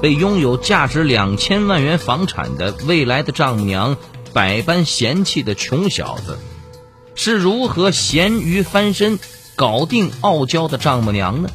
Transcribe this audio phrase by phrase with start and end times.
[0.00, 3.96] 被拥有价值两千万元房产的未来的丈母娘
[4.32, 6.38] 百般嫌弃的穷小子，
[7.14, 9.18] 是如何咸鱼翻身
[9.56, 11.50] 搞定傲娇的丈母娘呢？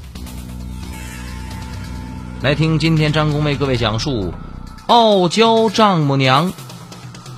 [2.41, 4.33] 来听今天张工为各位讲述：
[4.87, 6.53] 傲娇丈母娘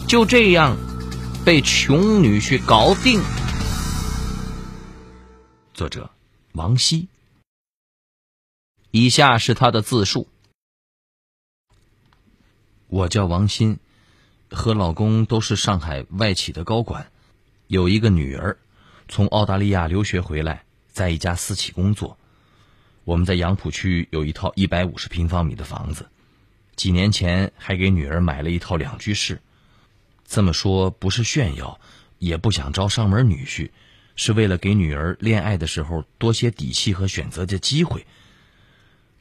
[0.07, 0.76] 就这样
[1.45, 3.21] 被穷女婿搞定。
[5.73, 6.09] 作者：
[6.51, 7.07] 王希。
[8.91, 10.27] 以下是他的自述。
[12.90, 13.80] 我叫王鑫，
[14.49, 17.07] 和老公都是上海外企的高管，
[17.68, 18.57] 有一个女儿，
[19.10, 22.18] 从澳大利亚留学回来，在一家私企工作。
[23.04, 26.07] 我们在杨浦区有一套一百五十平方米的房子，
[26.77, 29.41] 几年前还给女儿买了一套两居室。
[30.26, 31.82] 这么说不是炫耀，
[32.20, 33.72] 也不想招上门女婿，
[34.16, 38.05] 是为了给女儿恋爱的时候多些底气和选择的机会。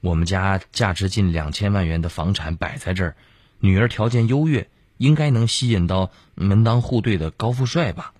[0.00, 3.16] 我们家价值近两千万元的房产摆在这儿。
[3.58, 4.68] 女儿条件优越，
[4.98, 8.12] 应该能吸引到门当户对的高富帅吧。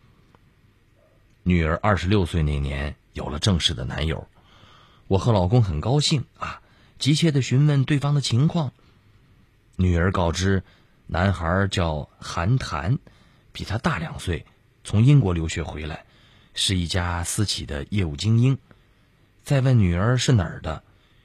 [1.43, 4.27] 女儿二十六岁那年有了正式的男友，
[5.07, 6.61] 我和老公很高兴啊，
[6.99, 8.73] 急切的询问对方的情况。
[9.77, 10.65] 女儿告知，
[11.07, 12.99] 男孩叫韩谈，
[13.53, 14.47] 比他大两岁，
[14.83, 16.05] 从英国留学回来，
[16.55, 18.59] 是一家私企的业务精英。
[19.45, 20.83] 再问女儿是哪儿的，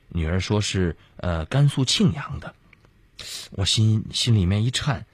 [0.10, 2.54] 女儿说是呃甘肃庆阳的。
[3.52, 5.06] 我心心里面一颤，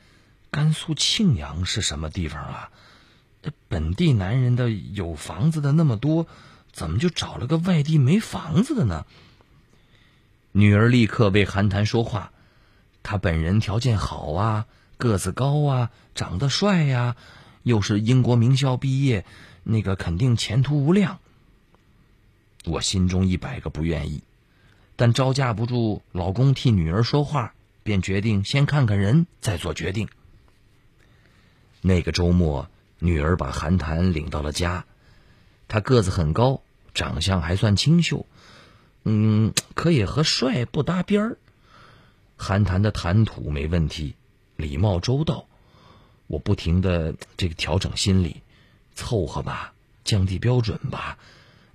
[0.52, 2.72] 甘肃庆阳是什么地方啊？
[3.70, 6.28] 本地男人的有房子的那么多，
[6.72, 9.06] 怎么就找了个外地没房子的呢？
[10.52, 12.32] 女儿立刻为韩谈说话，
[13.04, 14.66] 他本人条件好啊，
[14.98, 17.16] 个子高啊，长得帅呀，
[17.64, 19.26] 又是英国名校毕业，
[19.64, 21.20] 那个肯定前途无量。
[22.66, 24.24] 我心中一百个不愿意，
[24.98, 27.54] 但招架不住老公替女儿说话。
[27.88, 30.10] 便决定先看看人，再做决定。
[31.80, 32.68] 那个周末，
[33.00, 34.84] 女儿把韩谈领到了家。
[35.70, 36.62] 他个子很高，
[36.94, 38.26] 长相还算清秀，
[39.06, 41.38] 嗯，可也和帅不搭边儿。
[42.36, 44.16] 韩谈的谈吐没问题，
[44.58, 45.46] 礼貌周到。
[46.28, 48.42] 我不停的这个调整心理，
[48.96, 49.74] 凑合吧，
[50.04, 51.18] 降低标准吧。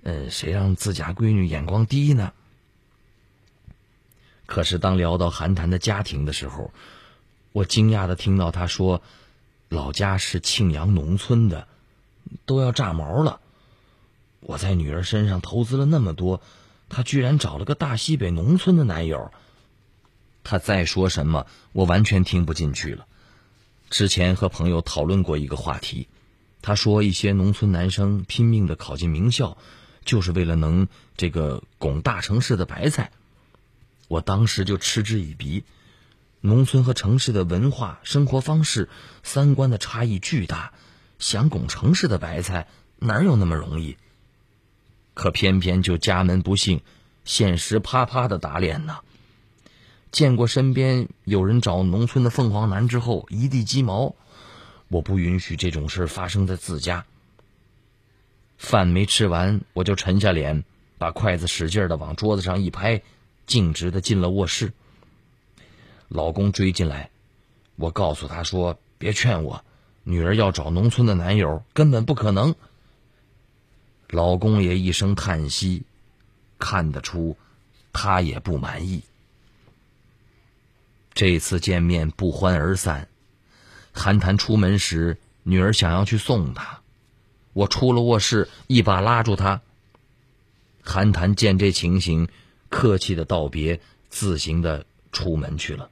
[0.03, 2.33] 呃，谁让自家闺女眼光低呢？
[4.45, 6.71] 可是，当聊到韩谈的家庭的时候，
[7.51, 9.01] 我惊讶的听到他说
[9.69, 11.67] ：“老家是庆阳农村的，
[12.45, 13.39] 都要炸毛了。”
[14.41, 16.41] 我在女儿身上投资了那么多，
[16.89, 19.31] 她居然找了个大西北农村的男友。
[20.43, 23.07] 他再说什么，我完全听不进去了。
[23.89, 26.09] 之前和朋友讨论过一个话题，
[26.61, 29.57] 他说一些农村男生拼命的考进名校，
[30.03, 33.11] 就是为了能这个拱大城市的白菜。
[34.07, 35.63] 我当时就嗤之以鼻，
[36.41, 38.89] 农村和城市的文化、生活方式、
[39.23, 40.73] 三观的差异巨大，
[41.19, 42.67] 想拱城市的白菜
[42.99, 43.97] 哪有那么容易？
[45.13, 46.81] 可偏偏就家门不幸，
[47.23, 48.97] 现实啪啪的打脸呢。
[50.11, 54.15] 见过身边有人找农村的凤凰男之后一地鸡毛，
[54.87, 57.05] 我不允许这种事发生在自家。
[58.57, 60.63] 饭没吃完，我就沉下脸，
[60.97, 63.01] 把筷子使劲的往桌子上一拍。
[63.45, 64.73] 径直的进了卧室。
[66.07, 67.09] 老公追进来，
[67.75, 69.63] 我告诉他说：“别劝我，
[70.03, 72.53] 女儿要找农村的男友根本不可能。”
[74.09, 75.83] 老公也一声叹息，
[76.59, 77.35] 看得出
[77.91, 79.01] 他也不满意。
[81.15, 83.07] 这次见面不欢而散。
[83.91, 86.81] 韩谈出门时，女儿想要去送他，
[87.53, 89.61] 我出了卧室，一把拉住他。
[90.83, 92.27] 韩谈见这情形。
[92.73, 93.79] 客气的道别，
[94.09, 95.91] 自行的出门去了。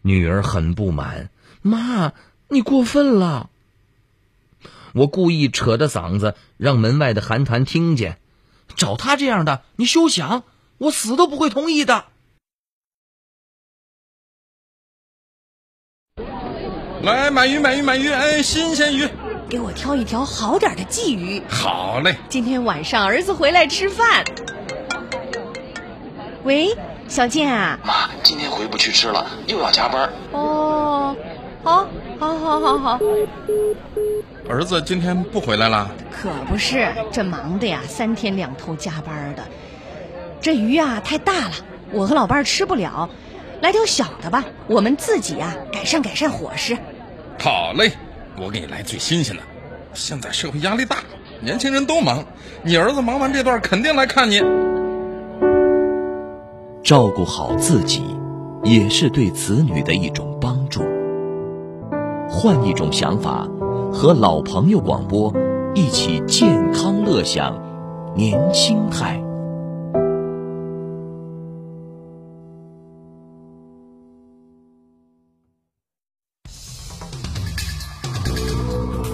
[0.00, 1.30] 女儿很不满，
[1.62, 2.12] 妈，
[2.48, 3.50] 你过分了。
[4.94, 8.18] 我故意扯着嗓子，让门外的韩谈听见。
[8.76, 10.44] 找他这样的，你休想，
[10.78, 12.04] 我死都不会同意的。
[17.02, 18.08] 来，买鱼，买鱼，买鱼！
[18.08, 19.08] 哎，新鲜鱼，
[19.48, 21.42] 给我挑一条好点的鲫鱼。
[21.48, 24.24] 好嘞，今天晚上儿子回来吃饭。
[26.44, 27.78] 喂，小健啊。
[27.84, 30.10] 妈，今天回不去吃了，又要加班。
[30.32, 31.14] 哦，
[31.62, 31.86] 好，
[32.18, 33.00] 好，好，好，好。
[34.48, 35.88] 儿子今天不回来了？
[36.10, 39.44] 可不是，这忙的呀，三天两头加班的。
[40.40, 41.52] 这鱼啊太大了，
[41.92, 43.08] 我和老伴儿吃不了，
[43.60, 46.76] 来条小的吧，我们自己呀改善改善伙食。
[47.38, 47.92] 好嘞，
[48.36, 49.42] 我给你来最新鲜的。
[49.94, 50.96] 现在社会压力大，
[51.40, 52.24] 年轻人都忙，
[52.62, 54.42] 你儿子忙完这段肯定来看你。
[56.82, 58.02] 照顾好自己，
[58.64, 60.82] 也是对子女的一种帮助。
[62.28, 63.46] 换一种想法，
[63.92, 65.32] 和老朋友广播
[65.74, 67.56] 一起健康乐享
[68.16, 69.22] 年轻态。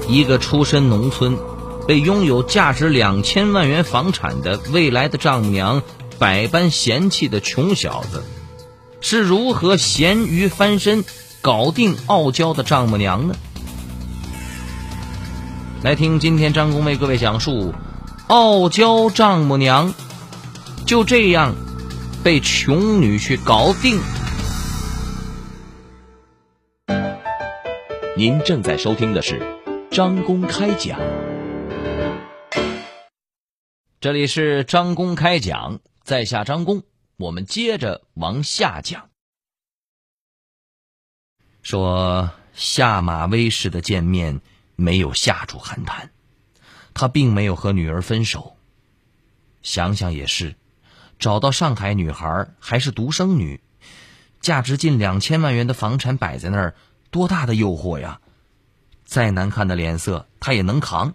[0.09, 1.37] 一个出身农村、
[1.87, 5.82] 被拥有价值两千万元房产的未来的丈母娘
[6.19, 8.25] 百般嫌弃的穷小子，
[9.00, 11.05] 是如何咸鱼翻身
[11.41, 13.37] 搞定傲娇的丈母娘呢？
[15.82, 17.73] 来听今天张工为各位讲述：
[18.26, 19.94] 傲娇丈母娘
[20.85, 21.55] 就这样
[22.25, 24.00] 被穷女婿搞定。
[28.17, 29.41] 您正在收听的是
[29.93, 30.99] 张公开讲，
[34.00, 36.84] 这里是张公开讲，在下张公，
[37.19, 39.10] 我们接着往下讲。
[41.60, 44.40] 说下马威式的见面
[44.75, 46.10] 没有吓住韩谈，
[46.94, 48.56] 他并没有和女儿分手。
[49.60, 50.56] 想想也是，
[51.19, 53.60] 找到上海女孩还是独生女，
[54.40, 56.75] 价值近两千万元的房产摆在那儿。
[57.10, 58.22] 多大的诱惑呀！
[59.05, 61.14] 再难看的脸色，他也能扛。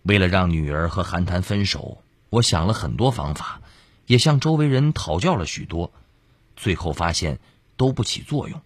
[0.00, 3.60] 为了让女儿和韩谈分手，我想了很多方法，
[4.06, 5.92] 也向周围人讨教了许多，
[6.56, 7.38] 最后发现
[7.76, 8.62] 都不起作用。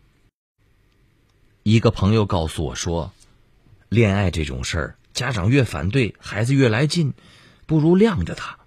[1.63, 3.13] 一个朋友告诉我说
[3.89, 7.15] ：“恋爱这种事儿，家长越反对，孩子越来劲，
[7.67, 8.59] 不如晾着他。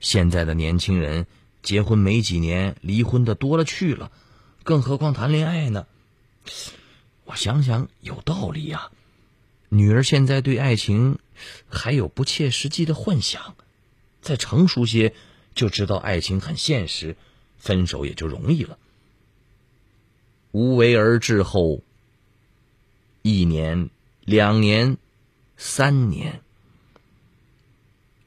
[0.00, 1.26] 现在的年轻人
[1.62, 4.10] 结婚没几年，离婚的多了去了，
[4.64, 5.86] 更何况谈恋爱呢？”
[7.24, 8.90] 我想想，有道理呀。
[9.68, 11.18] 女儿现在对爱情
[11.68, 13.54] 还有不切实际的幻想，
[14.28, 15.14] 再成熟些，
[15.54, 17.16] 就知道爱情很现实，
[17.56, 18.76] 分手也就容易了。
[20.52, 21.80] 无为而治后，
[23.22, 23.88] 一年、
[24.26, 24.98] 两年、
[25.56, 26.42] 三年，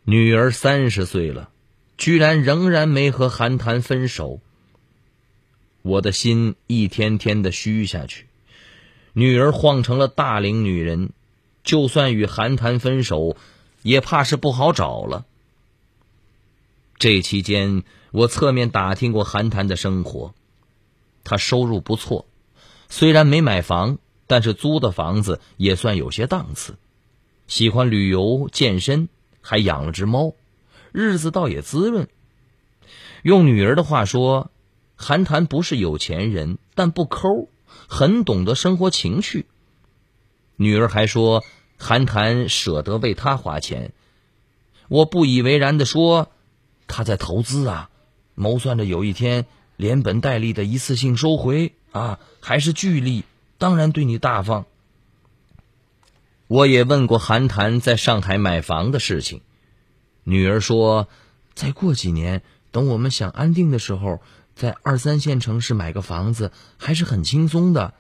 [0.03, 1.51] 女儿三十岁了，
[1.99, 4.41] 居然仍然没和韩谈分手。
[5.83, 8.25] 我的心一天天的虚下去，
[9.13, 11.11] 女儿晃成了大龄女人，
[11.63, 13.37] 就算与韩谈分手，
[13.83, 15.27] 也怕是不好找了。
[17.01, 17.81] 这期间，
[18.11, 20.35] 我侧面打听过韩谈的生活，
[21.23, 22.27] 他收入不错，
[22.89, 26.75] 虽然没买房，但是租的房子也算有些档次，
[27.47, 29.09] 喜欢旅游、健身，
[29.41, 30.35] 还养了只猫，
[30.91, 32.07] 日子倒也滋润。
[33.23, 34.51] 用女儿的话说。
[34.95, 37.49] 韩谈不是有钱人，但不抠，
[37.87, 39.47] 很懂得生活情趣。
[40.57, 41.43] 女儿还说
[41.79, 43.93] 韩谈舍得为她花钱，
[44.89, 46.29] 我不以为然的说
[46.91, 47.89] 他在投资啊，
[48.35, 49.47] 谋算着有一天
[49.77, 53.23] 连本带利的一次性收回啊，还是巨利，
[53.57, 54.65] 当然对你大方。
[56.47, 59.41] 我也问过韩谈在上海买房的事情，
[60.23, 61.07] 女儿说
[61.55, 64.21] 再过几年，等我们想安定的时候。
[64.53, 67.93] 在二三线城市买个房子还是很轻松的。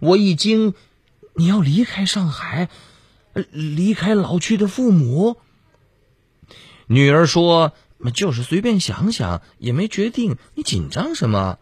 [0.00, 0.74] 我一惊，
[1.34, 2.68] 你要离开上海，
[3.52, 5.38] 离开老去的父母。
[6.86, 7.72] 女儿说
[8.14, 10.36] ：“就是随便想想，也没决定。
[10.54, 11.58] 你紧张什么？”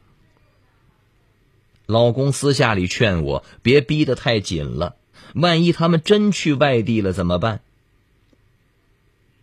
[1.86, 4.96] 老公私下里劝我别逼得太紧了，
[5.34, 7.60] 万一他们真去外地了怎么办？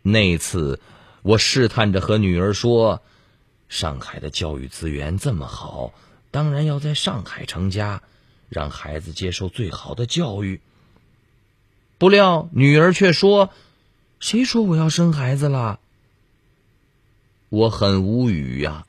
[0.01, 0.79] 那次
[1.21, 3.01] 我试探着和女儿说。
[3.69, 5.93] 上海的教育资源这么好，
[6.29, 8.01] 当然要在上海成家，
[8.50, 10.59] 让孩子接受最好的教育。
[11.97, 13.50] 不料女儿却说
[14.21, 15.81] ：“谁说我要生孩子了？”
[17.49, 18.85] 我很无语呀。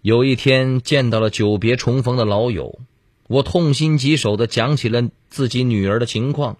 [0.00, 2.78] 有一天见到了久别重逢的老友，
[3.26, 6.56] 我痛心疾首的讲起了自己女儿的情况，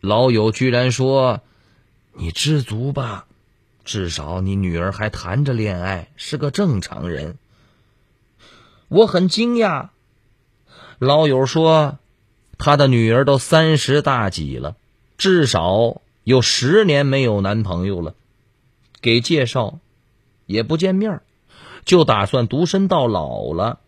[0.00, 1.40] 老友居然说
[2.14, 3.26] ：“你知足吧。”
[3.84, 7.36] 至少你女儿还谈着恋爱，是个正常人。
[8.86, 9.88] 我很惊讶。
[11.00, 11.98] 老友说，
[12.58, 14.76] 他的女儿都三十大几了，
[15.18, 18.14] 至少有十年没有男朋友了。
[19.00, 19.80] 给介绍，
[20.46, 21.22] 也不见面，
[21.84, 23.80] 就打算独身到老了。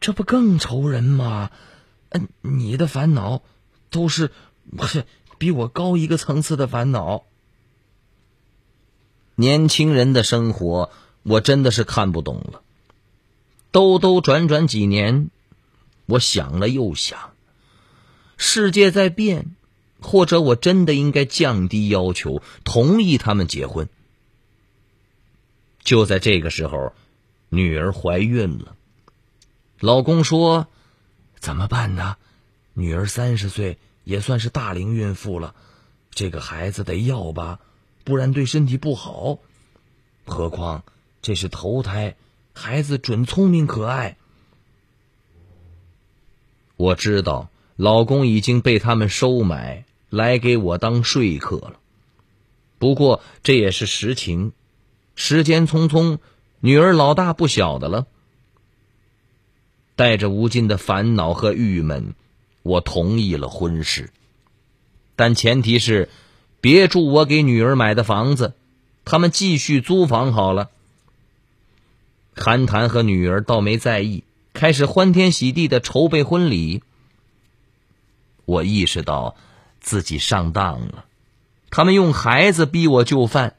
[0.00, 1.50] 这不更愁人吗？
[2.08, 3.42] 嗯，你的烦恼
[3.90, 4.30] 都是
[5.36, 7.24] 比我高一个层次的烦恼。
[9.34, 10.90] 年轻人的生活，
[11.22, 12.62] 我真的是看不懂了。
[13.70, 15.30] 兜兜转转几年，
[16.06, 17.34] 我想了又想，
[18.38, 19.54] 世界在变，
[20.00, 23.88] 或者我真的应该降低要求，同意他们结婚。
[25.82, 26.92] 就在这个时候，
[27.48, 28.76] 女儿怀孕了。
[29.78, 30.66] 老公说
[31.40, 32.16] ：“怎么办呢？
[32.74, 35.54] 女儿三十岁，也算是大龄孕妇了，
[36.10, 37.60] 这个孩子得要吧，
[38.04, 39.38] 不然对身体不好。
[40.26, 40.84] 何况
[41.22, 42.16] 这是头胎。”
[42.52, 44.18] 孩子准聪明可爱。
[46.76, 51.78] 我知道老公已经被他们收买来给我当说客了，
[52.78, 54.52] 不过这也是实情。
[55.14, 56.18] 时间匆匆，
[56.60, 58.06] 女儿老大不小的了，
[59.96, 62.14] 带着无尽的烦恼和郁闷，
[62.62, 64.10] 我同意了婚事，
[65.14, 66.08] 但前提是
[66.60, 68.54] 别住我给女儿买的房子，
[69.04, 70.70] 他们继续租房好了。
[72.34, 74.24] 韩谈和女儿倒没在意，
[74.54, 76.82] 开始欢天喜地的筹备婚礼。
[78.46, 79.36] 我意识到
[79.80, 81.04] 自己上当了，
[81.70, 83.56] 他们用孩子逼我就范，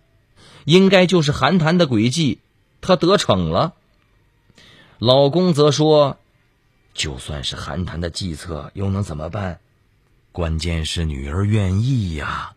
[0.66, 2.40] 应该就是韩谈的诡计，
[2.80, 3.74] 他得逞了。
[5.00, 6.18] 老公则说
[6.94, 9.60] ：“就算是韩谈的计策，又能怎么办？
[10.32, 12.54] 关键是女儿愿意呀。”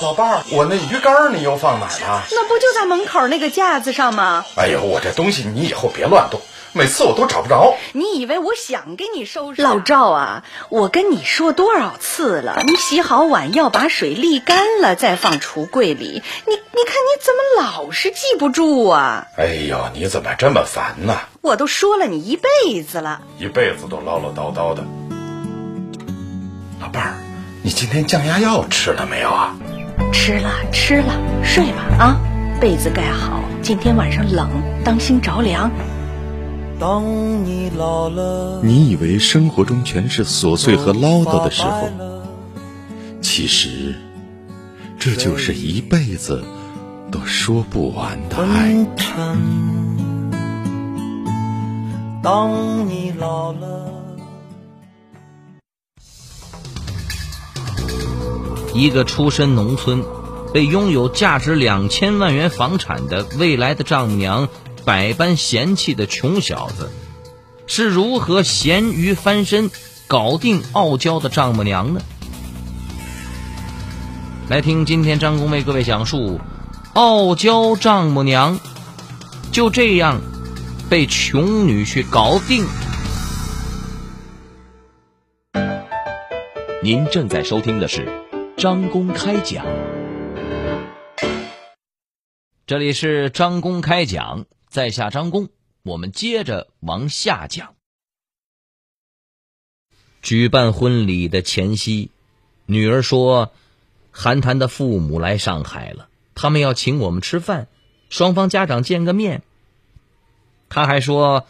[0.00, 2.24] 老伴儿，我那鱼竿你又放哪儿了？
[2.30, 4.44] 那不就在门口那个架子上吗？
[4.56, 6.40] 哎呦，我这东西你以后别乱动，
[6.72, 7.74] 每次我都找不着。
[7.92, 9.62] 你以为我想给你收拾？
[9.62, 16.22] 老赵啊，我跟你说多少次了，你洗好碗要把水沥干了再放橱柜里。
[16.46, 19.26] 你你看你怎么老是记不住啊？
[19.36, 21.16] 哎呦，你怎么这么烦呢？
[21.40, 24.84] 我都说了你一辈子了，一辈子都唠唠叨叨的。
[26.80, 27.14] 老伴儿，
[27.64, 29.56] 你今天降压药吃了没有啊？
[30.12, 31.12] 吃了吃了，
[31.42, 32.16] 睡吧啊，
[32.60, 33.40] 被子盖好。
[33.60, 34.48] 今天晚上冷，
[34.84, 35.70] 当心着凉。
[36.80, 41.90] 当你老了，你以为生活中全是琐碎和唠叨的时候，
[43.20, 43.94] 其实
[44.98, 46.42] 这就是一辈子
[47.12, 48.86] 都说不完的爱。
[52.22, 53.92] 当你老了，
[58.72, 60.02] 一个出身农村、
[60.54, 64.48] 被拥有价值两千万元房产的未来的丈母娘
[64.84, 66.90] 百般嫌弃的穷小子，
[67.66, 69.70] 是如何咸鱼翻身
[70.06, 72.00] 搞定傲娇的丈母娘呢？
[74.48, 76.40] 来听今天张工为各位讲述：
[76.94, 78.58] 傲娇丈母娘
[79.52, 80.20] 就这样
[80.88, 82.66] 被穷女婿搞定。
[86.82, 88.08] 您正在收听的是。
[88.56, 89.64] 张公开讲，
[92.66, 95.48] 这里是张公开讲，在下张公，
[95.82, 97.74] 我们接着往下讲。
[100.22, 102.12] 举办婚礼的前夕，
[102.66, 103.52] 女儿说，
[104.12, 107.66] 韩谈的父母来上海了，他们要请我们吃饭，
[108.10, 109.42] 双方家长见个面。
[110.68, 111.48] 他还说，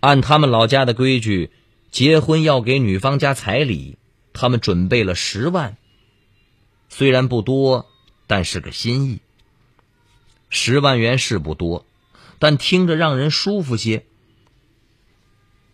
[0.00, 1.50] 按他们老家的规矩，
[1.90, 3.98] 结婚要给女方家彩礼，
[4.32, 5.76] 他们准备了十万。
[6.88, 7.84] 虽然不多，
[8.26, 9.20] 但是个心意。
[10.48, 11.84] 十万元是不多，
[12.38, 14.04] 但听着让人舒服些。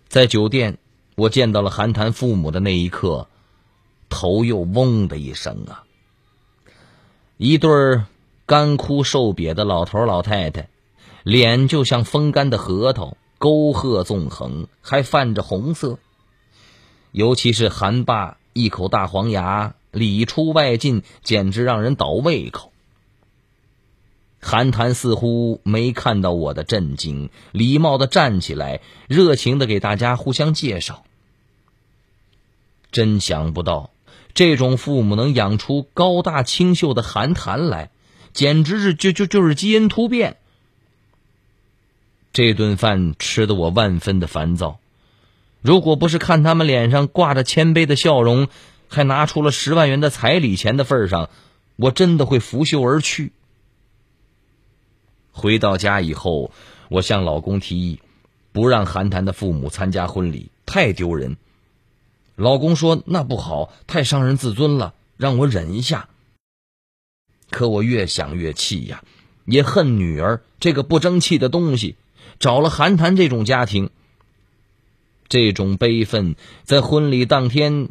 [0.08, 0.78] 在酒店，
[1.16, 3.28] 我见到了韩谈父母的那一刻，
[4.08, 5.84] 头又嗡的一声啊！
[7.36, 8.06] 一对儿
[8.46, 10.68] 干枯瘦瘪的老头老太太，
[11.22, 15.98] 脸就像风干的核桃，沟壑纵横，还泛着红色。
[17.10, 19.74] 尤其是韩爸一口大黄牙。
[19.92, 22.71] 里出外进，简直让人倒胃口。
[24.42, 31.04] 韩谈似乎没看到我的震惊，礼貌的站起来，热情的给大家互相介绍。
[32.90, 33.90] 真想不到，
[34.34, 37.90] 这种父母能养出高大清秀的韩谈来，
[38.32, 40.36] 简直是就就就是基因突变。
[42.32, 44.80] 这顿饭吃的我万分的烦躁，
[45.62, 48.48] 如果不是看他们脸上挂着谦卑的笑容。
[48.94, 51.30] 还拿出了十万元的彩礼钱的份上，
[51.76, 53.32] 我真的会拂袖而去。
[55.32, 56.52] 回到家以后，
[56.88, 58.00] 我向老公提议，
[58.52, 61.36] 不让韩谈的父母参加婚礼，太丢人。
[62.36, 66.08] 老公说那不好，太伤人自尊了，让我忍一下。
[67.50, 69.02] 可我越想越气呀，
[69.44, 71.96] 也恨女儿这个不争气的东西，
[72.38, 73.90] 找了韩谈这种家庭。
[75.28, 77.88] 这种悲愤在婚礼当天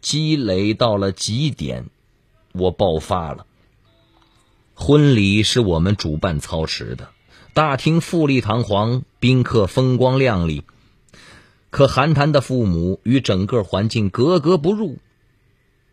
[0.00, 1.86] 积累到了极点，
[2.52, 3.46] 我爆发了。
[4.78, 7.08] 婚礼是我们主办操持的，
[7.54, 10.64] 大厅富丽堂皇，宾客风光亮丽。
[11.70, 14.98] 可韩谈的父母与整个环境格格不入，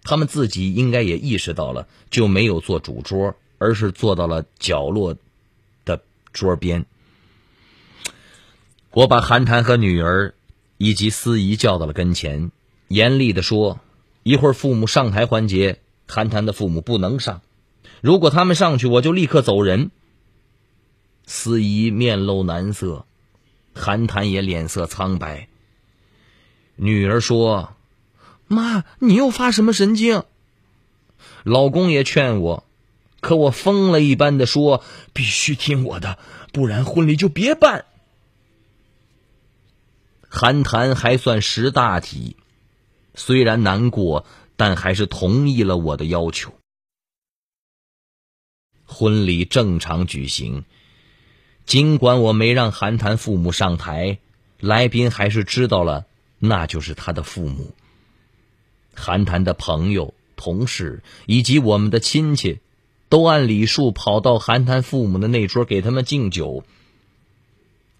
[0.03, 5.15] 他们自己应该也意识到了，就没有坐主桌，而是坐到了角落
[5.85, 6.01] 的
[6.33, 6.85] 桌边。
[8.91, 10.33] 我把韩谈和女儿
[10.77, 12.51] 以及司仪叫到了跟前，
[12.89, 13.79] 严厉的说
[14.23, 17.41] ：“一会儿父母上台环节，韩谈的父母不能上。”
[18.03, 19.89] 如果他们上去，我就立刻走人。
[21.25, 23.05] 司仪面露难色，
[23.73, 25.47] 韩谈也脸色苍白。
[26.75, 27.75] 女儿说
[28.45, 30.25] ：“妈，你又发什么神经？”
[31.45, 32.65] 老公也劝我，
[33.21, 34.83] 可我疯了一般的说
[35.13, 36.19] ：“必须听我的，
[36.51, 37.85] 不然婚礼就别办。”
[40.27, 42.35] 韩谈还算识大体，
[43.15, 44.25] 虽然难过，
[44.57, 46.53] 但还是同意了我的要求。
[48.93, 50.63] 婚礼正常举行，
[51.65, 54.19] 尽管我没让韩谈父母上台，
[54.59, 56.05] 来宾还是知道了，
[56.37, 57.73] 那就是他的父母。
[58.93, 62.59] 韩谈的朋友、同事以及我们的亲戚，
[63.09, 66.63] 都按礼数跑到韩谈父母的那桌给他们敬酒。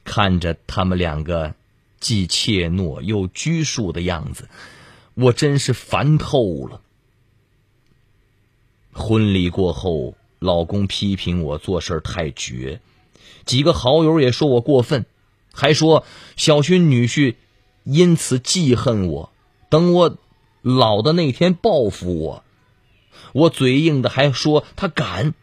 [0.03, 1.55] 看着他们两个
[2.00, 4.47] 既怯懦又拘束的样子，
[5.15, 6.81] 我真是烦透了。
[8.91, 10.15] 婚礼过后。
[10.43, 12.81] 老公批评我做事太绝，
[13.45, 15.05] 几个好友也说我过分，
[15.53, 17.35] 还说小勋女婿
[17.85, 19.31] 因此记恨我，
[19.69, 20.17] 等我
[20.62, 22.43] 老的那天报复我。
[23.31, 25.33] 我嘴硬的还说他敢，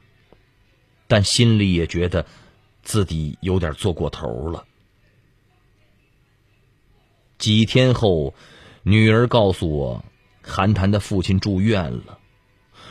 [1.09, 2.27] 但心里也觉得
[2.83, 4.67] 自己有点做过头了。
[7.39, 8.35] 几天后，
[8.83, 10.05] 女儿告诉我，
[10.43, 12.20] 韩谈的父亲住院了。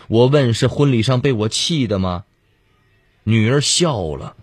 [0.09, 2.25] 我问：“是婚礼上被我气的吗？”
[3.23, 4.35] 女儿笑了，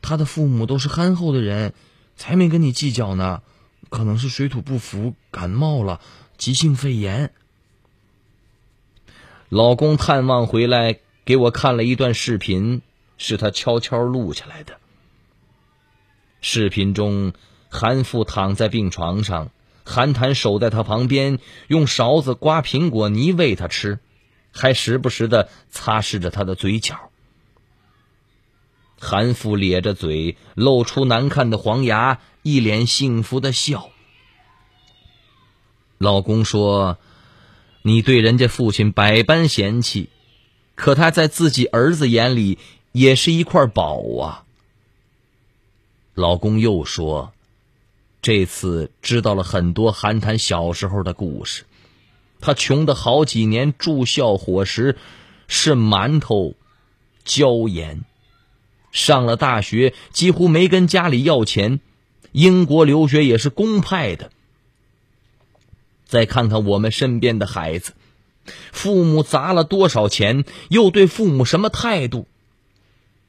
[0.00, 1.74] 他的父母都是憨厚的人，
[2.16, 3.42] 才没跟你计较呢。
[3.90, 6.00] 可能是水土不服，感冒了，
[6.38, 7.32] 急性肺炎。
[9.48, 12.80] 老公探望回来，给我看了一段视频，
[13.18, 14.78] 是他悄悄录下来的。
[16.40, 17.32] 视频中，
[17.68, 19.50] 韩父躺在病床上，
[19.84, 23.98] 韩谈守在他旁边，用勺子刮苹果泥喂他吃。
[24.54, 27.10] 还时不时的擦拭着他的嘴角。
[28.98, 33.90] 韩父咧着嘴，露出难看的黄牙，一脸幸福的笑。
[35.98, 36.96] 老公说
[37.82, 40.08] ：“你对人家父亲百般嫌弃，
[40.74, 42.58] 可他在自己儿子眼里
[42.92, 44.44] 也是一块宝啊。”
[46.14, 47.32] 老公又说
[48.22, 51.64] ：“这次知道了很多韩谈小时候的故事。”
[52.44, 54.98] 他穷的好几年，住校伙食
[55.48, 56.52] 是馒头、
[57.24, 58.04] 椒盐。
[58.92, 61.80] 上了大学，几乎没跟家里要钱。
[62.32, 64.30] 英国留学也是公派的。
[66.04, 67.94] 再看看我们身边的孩子，
[68.72, 72.28] 父母砸了多少钱，又对父母什么态度？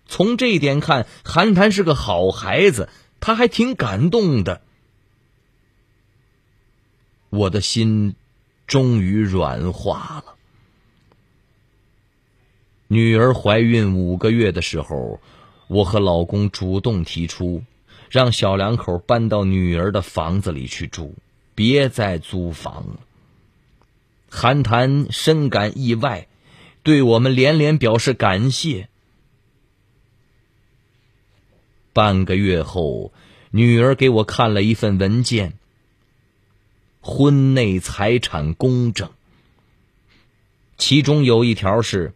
[0.10, 2.90] 从这点看，韩谈是个好孩子，
[3.22, 4.62] 他还挺感动的。
[7.30, 8.16] 我的心。
[8.68, 10.36] 终于软化了。
[12.88, 15.20] 女儿怀孕五个月的时候，
[15.68, 17.64] 我和老公主动提出，
[18.10, 21.16] 让小两口搬到女儿的房子里去住，
[21.56, 23.00] 别再租房了。
[24.30, 26.28] 韩谈深感意外，
[26.84, 28.90] 对我们连连表示感谢。
[31.94, 33.14] 半个月后，
[33.52, 35.54] 女儿给我看了一份文件。
[37.08, 39.12] 婚内财产公证，
[40.76, 42.16] 其中有一条是：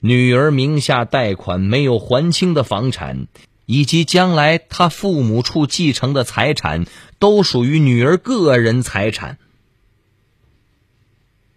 [0.00, 3.28] 女儿名下贷款没有还清的房产，
[3.66, 6.86] 以及将来她父母处继承的财产，
[7.20, 9.38] 都属于女儿个人财产。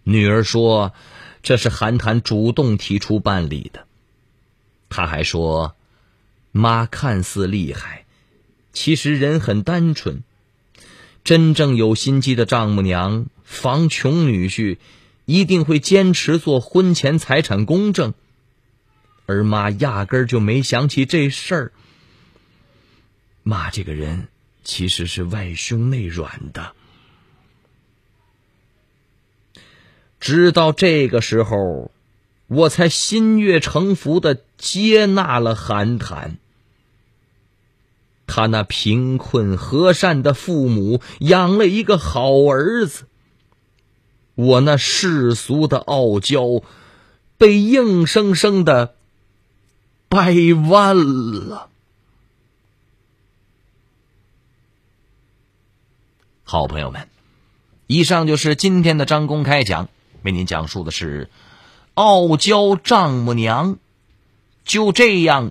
[0.04, 0.94] 女儿说
[1.42, 3.84] ：“这是韩谈主动提出办理的。”
[4.88, 5.74] 他还说
[6.52, 8.04] ：“妈看似厉害，
[8.72, 10.22] 其实人很单纯。”
[11.28, 14.78] 真正有心机的丈母娘防穷女婿，
[15.26, 18.14] 一定会坚持做婚前财产公证，
[19.26, 21.72] 而妈压根儿就没想起这事儿。
[23.42, 24.28] 妈这个人
[24.64, 26.72] 其实是外凶内软的。
[30.18, 31.90] 直到这个时候，
[32.46, 36.38] 我才心悦诚服的接纳了韩坦。
[38.28, 43.06] 他那贫困和善的父母养了一个好儿子，
[44.34, 46.62] 我那世俗的傲娇
[47.38, 48.94] 被硬生生的
[50.08, 50.34] 掰
[50.68, 51.70] 弯了。
[56.44, 57.08] 好朋友们，
[57.86, 59.88] 以上就是今天的张公开讲，
[60.22, 61.30] 为您讲述的是
[61.94, 63.78] 傲娇丈母娘
[64.64, 65.50] 就这样。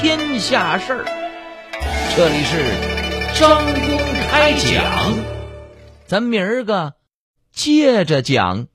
[0.00, 1.04] 天下事儿，
[2.14, 2.62] 这里是
[3.34, 3.98] 张公
[4.30, 5.18] 开讲，
[6.06, 6.94] 咱明儿个
[7.52, 8.68] 接着讲。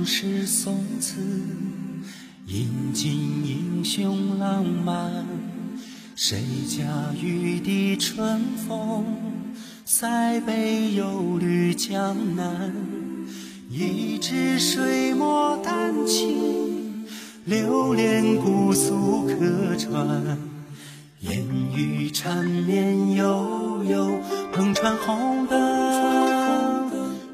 [0.00, 1.20] 唐诗宋词，
[2.46, 3.12] 引尽
[3.44, 5.26] 英雄浪漫。
[6.16, 9.04] 谁家玉笛春风，
[9.84, 12.72] 塞北又绿江南。
[13.68, 17.04] 一支水墨丹青，
[17.44, 20.38] 流连姑苏客船。
[21.18, 21.44] 烟
[21.76, 24.18] 雨缠绵悠悠，
[24.54, 25.89] 篷船红灯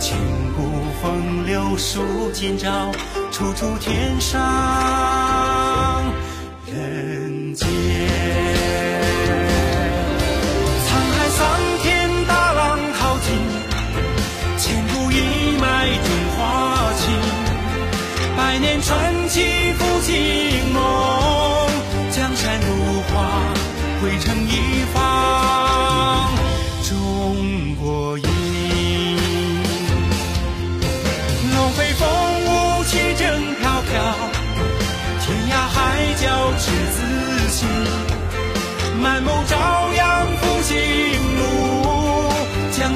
[0.00, 0.18] 千
[0.56, 0.62] 古
[1.00, 2.90] 风流数今朝。
[3.40, 5.49] 处处天上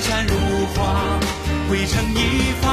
[0.05, 1.19] 山如画，
[1.67, 2.64] 汇成一幅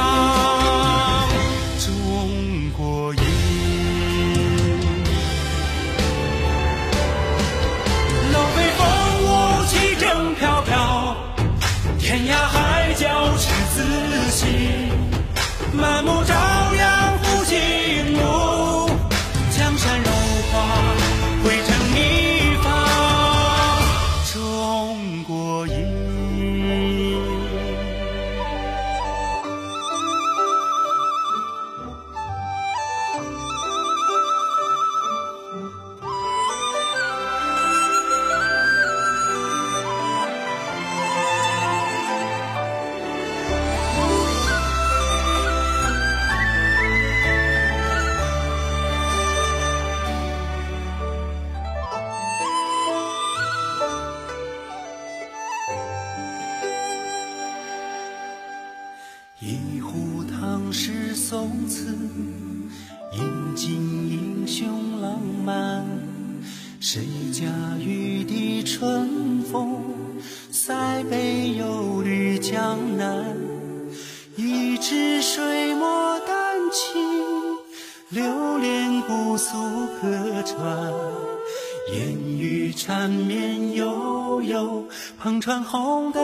[83.01, 84.85] 缠绵悠悠，
[85.19, 86.21] 篷船红灯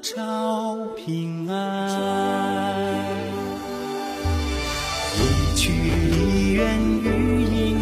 [0.00, 2.94] 照平安。
[5.18, 7.76] 一曲梨园余音，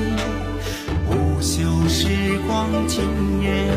[1.07, 3.03] 不朽时光惊
[3.43, 3.69] 艳。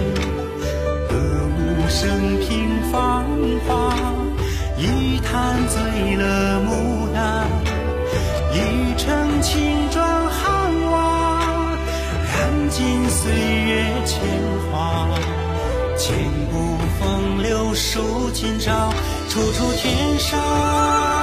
[1.10, 1.18] 歌
[1.58, 3.26] 舞升平芳
[3.68, 3.94] 华，
[4.78, 6.53] 一叹醉了
[13.24, 14.20] 岁月铅
[14.70, 15.08] 华。
[15.98, 16.14] 千
[16.52, 18.92] 古风流数今朝，
[19.30, 21.23] 处处天上。